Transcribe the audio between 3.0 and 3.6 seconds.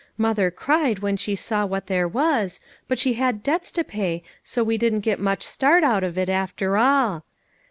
had